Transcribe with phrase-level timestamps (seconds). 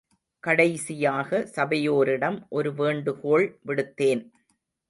[0.43, 4.23] கடைசியாக சபையோரிடம் ஒரு வேண்டுகோள் விடுத்தேன்.